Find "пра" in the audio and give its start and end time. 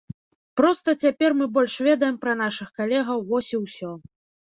2.25-2.37